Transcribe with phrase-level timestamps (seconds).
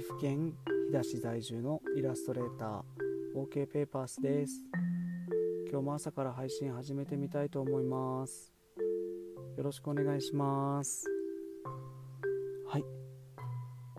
[0.00, 0.54] 岐阜県
[0.90, 4.64] 飛騨市在住のイラストレーター OK ペーパースです。
[5.70, 8.50] 今日も朝から配信始めてみたいと思います。
[9.58, 11.04] よろしくお願いします。
[12.66, 12.84] はい。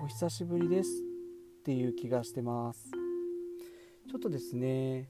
[0.04, 0.90] お久しぶりです
[1.60, 2.90] っていう気がしてます。
[4.10, 5.08] ちょっとですね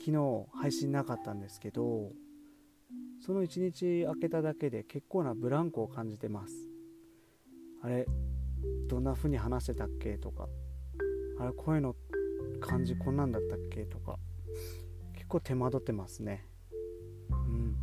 [0.00, 2.10] 昨日配信なかったんですけど
[3.24, 6.52] その1日空けただけで結構なブランクを感じてます。
[7.80, 8.06] あれ
[8.88, 10.48] どんな風に話してたっけとか。
[11.38, 11.94] あれ声の
[12.60, 14.18] 感じこんなんだったっけとか。
[15.14, 16.46] 結構手間取ってますね。
[17.30, 17.76] うん。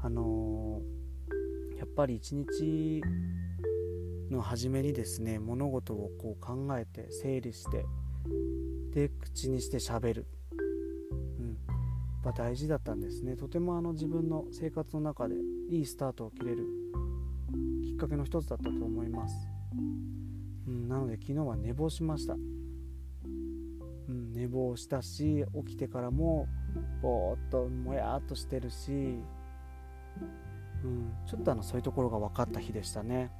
[0.00, 3.02] あのー、やっぱり一日
[4.30, 7.86] の初めにですね物事をこう考えて整理して
[8.92, 10.26] で口にしてしゃべる。
[11.38, 11.46] うん。
[11.48, 13.36] やっぱ大事だったんですね。
[13.36, 15.34] とてもあの自分の生活の中で
[15.70, 16.66] いいスタートを切れる
[17.84, 19.57] きっかけの一つだったと思います。
[19.76, 22.38] うん、なので昨日は寝坊しました、う
[24.12, 26.46] ん、寝坊したし起きてからも
[27.02, 33.30] ぼーっともやっとしてるし、うん、ちょっとあのそういうところが分かった日でしたね、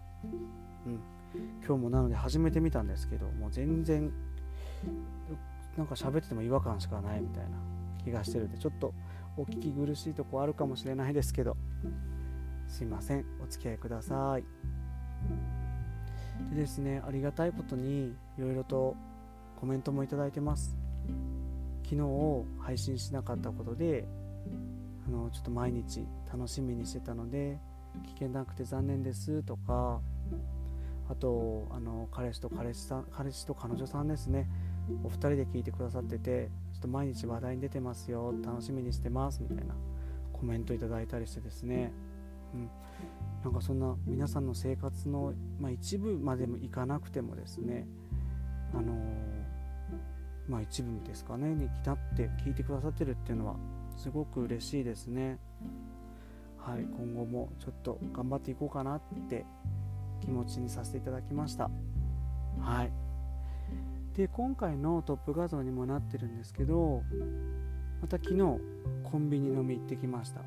[0.87, 1.01] うん、
[1.67, 4.13] 今日もなので始めてみたんですけどもう全然
[5.77, 7.51] なんか喋ってても違和感しかないみたいな
[8.05, 8.93] 気がしてるんでちょっと
[9.37, 11.57] お聞き苦しいとこあるかもしれないですけど
[12.69, 13.25] すいません。
[13.43, 15.58] お付き合いください。
[16.51, 18.97] でですねありがたいことにいろいろと
[19.59, 20.77] コメントもいただいてます。
[21.85, 24.07] 昨日配信しなかったことで
[25.07, 27.59] あのちょっと毎日楽しみにしてたので
[28.15, 30.01] 聞けなくて残念ですとか
[31.11, 34.49] あとあの彼氏と彼氏さん彼氏と彼女さんですね。
[35.05, 39.75] お二人で聞いてくださっててちょっと毎日話題に出てますよ楽しみにしてますみたいな
[40.33, 41.93] コメントいただいたりしてですね、
[42.55, 42.71] うん、
[43.45, 47.87] なんかそんな皆さんの生活の、まあ、一部までもいかなくてもですね
[48.75, 48.97] あのー、
[50.49, 53.57] まあ一部ですかねに来たって聞いてくださってるっていうのは
[53.97, 55.39] すごく嬉しいですね。
[56.59, 59.47] はい今後もちょっと頑張っていこうかなって
[60.21, 61.71] 気持ちにさせていただきました。
[62.61, 62.93] はい。
[64.15, 67.03] で今回のトップ画像にもなってるんですけど
[68.01, 68.39] また昨日
[69.05, 70.41] コンビニ飲み行ってきました。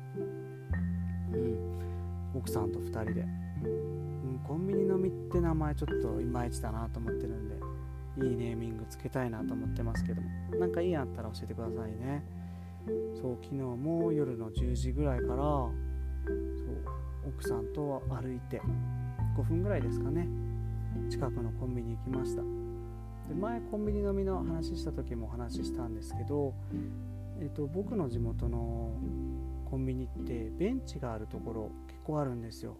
[1.32, 1.91] うん。
[2.34, 7.56] 奥さんと2人で、うん、コンビニ飲みって名前ちょっといまいちだなと思ってるんで
[8.26, 10.28] いいネーミングつけたいなと思ってますけども。
[10.58, 12.22] なんかいいあったら教えてくださいね。
[13.20, 15.72] そう昨日も夜の10時ぐらいからそう
[17.28, 18.60] 奥さんと歩いて
[19.36, 20.28] 5分ぐらいですかね。
[21.08, 22.42] 近くのコンビニ行きました。
[23.28, 26.54] で前コンビニ飲みの話した時もお話ししたんですけど、
[27.40, 28.90] えっと、僕の地元の
[29.72, 32.76] コンビニってベンチがあるところ結構あるんですよ。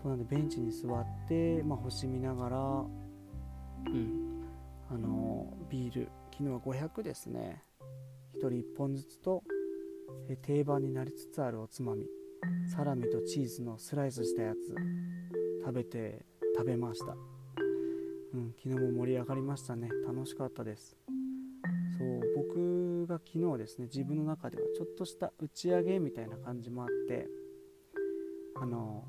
[0.00, 4.44] そうなんでベンチに座って、まあ、星見ながらうん。
[4.88, 7.60] あのビール昨日は500ですね。
[8.36, 9.42] 1人1本ずつと
[10.28, 12.06] え定番になりつつあるおつまみ。
[12.72, 14.76] サラミとチーズのスライスしたやつ
[15.64, 16.24] 食べて
[16.56, 17.16] 食べました、
[18.34, 19.88] うん、昨日も盛り上がりましたね。
[20.06, 20.96] 楽しかったです。
[21.98, 27.26] そう僕が昨日ですね自分の中ではちょっとした打ち上げみたいな感じもあって
[28.60, 29.04] あの、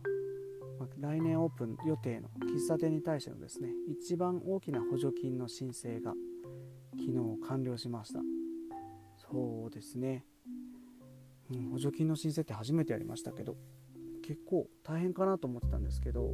[0.79, 6.13] ま来年オープン予定の喫茶店に対してのですね一番大きな補助金の申請が
[6.97, 8.19] 昨日完了しました。
[9.17, 10.23] そうですね、
[11.51, 13.57] うん、補助金の申請って初めてやりましたけど
[14.23, 16.33] 結構大変かなと思ってたんですけど、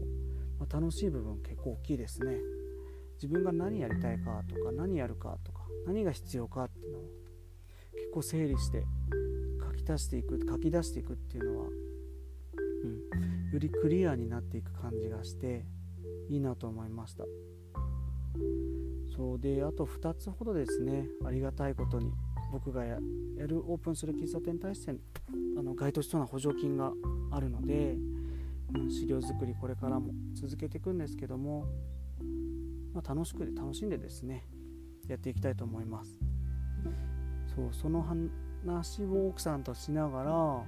[0.59, 2.38] まあ、楽しい部分結構大きいですね。
[3.16, 7.02] 自分が何やりたいかとか何やるかとか何が必要かっていうのを
[8.13, 8.85] 結構整理して
[9.59, 11.68] 書き足していく書き出していくっていうのは
[12.84, 15.66] うん、よりクリアになっていく感じがして
[16.29, 17.23] いいなと思いました。
[19.16, 22.12] そうであと2つほどですねありがたいことに
[22.52, 22.97] 僕がや
[23.47, 24.93] るオープンする喫茶店に対して
[25.58, 26.91] あの該当しそうな補助金が
[27.32, 27.96] あるので、
[28.76, 31.66] うん、資料作りこれからも続けていくんですけども、
[32.93, 34.46] まあ、楽しく楽しんでですね
[35.08, 36.20] やっていきたいと思います。
[37.55, 38.05] そうその
[38.66, 40.64] 話を奥さんとしながら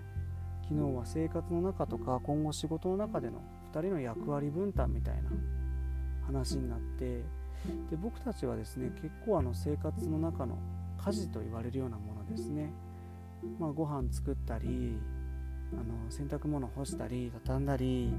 [0.64, 3.42] 昨日は生活の中とか今後仕事の中での
[3.74, 5.30] 2人の役割分担みたいな
[6.26, 7.24] 話になって
[7.90, 10.58] で僕たちはですね結構あの生活の中の
[11.04, 12.72] 家事と言われるようなものですね、
[13.60, 14.98] まあ、ご飯作ったり
[15.74, 18.14] あの洗濯物干したり畳んだり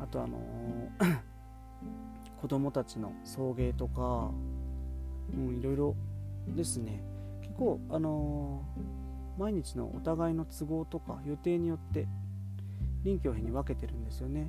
[0.00, 0.38] あとあの
[2.40, 4.30] 子供たちの送迎とか、
[5.32, 5.96] いろいろ
[6.54, 7.02] ですね。
[7.40, 9.06] 結構あのー
[9.38, 12.08] 毎日のお互いの都合とか予定によって
[13.04, 14.48] 臨機応変に分けてるんですよね。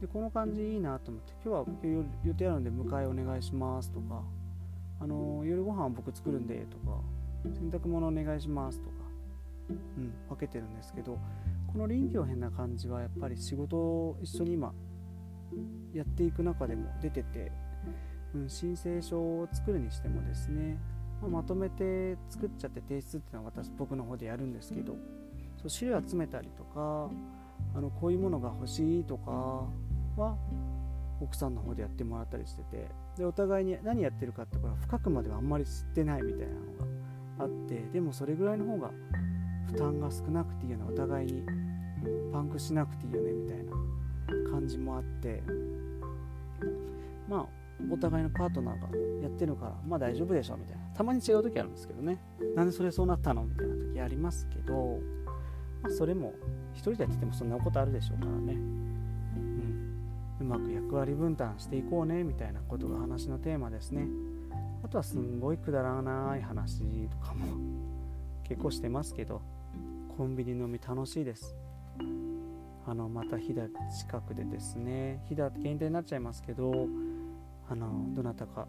[0.00, 4.22] でこの感じいいなと思って今日は予定あるんで迎えお願いしますとか
[5.00, 7.00] あの夜ご飯僕作るんでとか
[7.44, 8.94] 洗濯物お願いしますとか、
[9.70, 11.18] うん、分けてるんですけど
[11.72, 14.72] この臨機応変な感じはやっぱり仕事を一緒に今
[15.92, 17.50] やっていく中でも出てて、
[18.36, 20.78] うん、申請書を作るにしてもですね、
[21.20, 24.96] まあ、まとめて作っちゃって提出っていうのは私僕の方でやるんですけど
[25.56, 27.10] そう資料集めたりとか
[27.74, 29.66] あのこういうものが欲しいとか
[30.16, 30.36] は
[31.20, 36.60] 奥さんの方でやってもらったりしててでお互いに何やってるかってこれ深くまではあんまり知ってないみたいなの
[37.40, 38.90] があってでもそれぐらいの方が
[39.66, 41.42] 負担が少なくていいよねお互いに
[42.32, 45.42] パンクしなくていいよねみたいな感じもあって
[47.28, 47.46] まあ
[47.90, 48.88] お互いのパートナーが
[49.22, 50.87] やってるからまあ大丈夫でしょみたいな。
[50.98, 52.18] たまに違う時あるんですけどね。
[52.56, 54.98] なんでそれそうなったのみたいな時ありますけど、
[55.80, 56.34] まあ、それも
[56.72, 59.96] 一人でやっててもそんなことあるでしょうからね、うん、
[60.40, 64.08] うまく役割分担していこうねみたいなことが話のテーマですね。
[64.82, 67.46] あとはすんごいくだらない話とかも
[68.42, 69.40] 結構してますけど
[70.16, 71.54] コンビニ飲み楽しいです。
[72.88, 76.88] あのまた飛騨近くでですね飛騨限定になっちゃいますけど
[77.70, 78.66] あのどなたか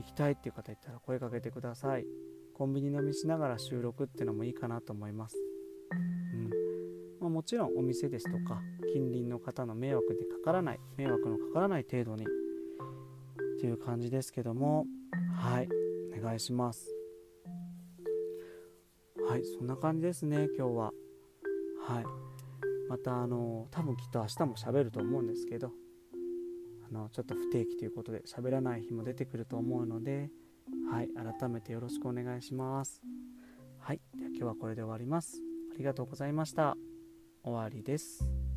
[0.00, 2.06] 行きたいっていう方いたら声かけてください。
[2.54, 5.36] コンビニ飲みしながら収録っていうのもいいかなと思います、
[6.34, 6.50] うん。
[7.20, 8.60] まあ、もちろんお店ですとか
[8.92, 12.26] 近隣の方の迷惑でかからない迷惑のかからない程度にっ
[13.60, 14.84] ていう感じですけども
[15.34, 15.68] はい。
[16.18, 16.94] お願いします。
[19.26, 20.92] はいそんな感じですね今日は。
[21.86, 22.04] はい。
[22.90, 25.70] またあの多分きっと明日も喋ると思うんですけど
[26.90, 30.30] あのちょっと不定期ということで喋らない日も出てくると思うので
[30.90, 31.08] はい
[31.40, 33.00] 改めてよろしくお願いします。
[33.78, 35.40] はいでは今日はこれで終わります。
[35.72, 36.76] ありがとうございました。
[37.42, 38.49] 終わりです。